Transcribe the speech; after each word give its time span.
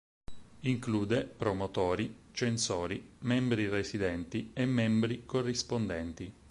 Include 0.61 1.25
promotori, 1.25 2.11
censori, 2.33 3.09
membri 3.19 3.69
residenti 3.69 4.49
e 4.51 4.65
membri 4.65 5.27
corrispondenti. 5.27 6.33